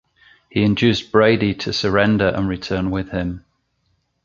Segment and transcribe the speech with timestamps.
[0.49, 3.45] He induced Brady to surrender and return with him.